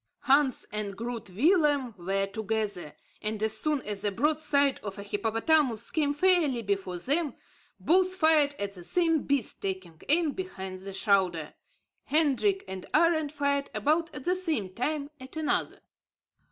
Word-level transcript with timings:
Hans 0.21 0.65
and 0.71 0.97
Groot 0.97 1.29
Willem 1.29 1.93
were 1.95 2.25
together; 2.25 2.95
and, 3.21 3.43
as 3.43 3.55
soon 3.55 3.83
as 3.83 4.01
the 4.01 4.09
broad 4.11 4.39
side 4.39 4.79
of 4.81 4.97
a 4.97 5.03
hippopotamus 5.03 5.91
came 5.91 6.15
fairly 6.15 6.63
before 6.63 6.97
them, 6.97 7.35
both 7.79 8.15
fired 8.15 8.55
at 8.57 8.73
the 8.73 8.83
same 8.83 9.21
beast, 9.21 9.61
taking 9.61 10.01
aim 10.09 10.31
behind 10.31 10.79
the 10.79 10.93
shoulder. 10.93 11.53
Hendrik 12.05 12.65
and 12.67 12.87
Arend 12.95 13.31
fired 13.31 13.69
about 13.75 14.11
at 14.15 14.23
the 14.23 14.33
same 14.33 14.73
time 14.73 15.11
at 15.19 15.37
another. 15.37 15.81